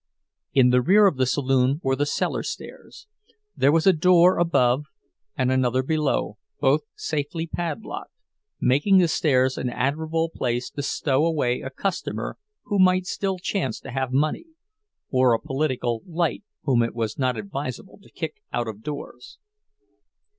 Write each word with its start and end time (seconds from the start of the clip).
In 0.51 0.71
the 0.71 0.81
rear 0.81 1.05
of 1.05 1.17
the 1.17 1.27
saloon 1.27 1.79
were 1.83 1.95
the 1.95 2.07
cellar 2.07 2.41
stairs. 2.41 3.05
There 3.55 3.71
was 3.71 3.85
a 3.85 3.93
door 3.93 4.39
above 4.39 4.85
and 5.37 5.51
another 5.51 5.83
below, 5.83 6.39
both 6.59 6.81
safely 6.95 7.45
padlocked, 7.45 8.09
making 8.59 8.97
the 8.97 9.07
stairs 9.07 9.59
an 9.59 9.69
admirable 9.69 10.31
place 10.33 10.71
to 10.71 10.81
stow 10.81 11.23
away 11.23 11.61
a 11.61 11.69
customer 11.69 12.39
who 12.63 12.79
might 12.79 13.05
still 13.05 13.37
chance 13.37 13.79
to 13.81 13.91
have 13.91 14.11
money, 14.11 14.45
or 15.11 15.33
a 15.35 15.39
political 15.39 16.01
light 16.07 16.43
whom 16.63 16.81
it 16.81 16.95
was 16.95 17.19
not 17.19 17.37
advisable 17.37 17.99
to 18.01 18.09
kick 18.09 18.41
out 18.51 18.67
of 18.67 18.81
doors. 18.81 19.37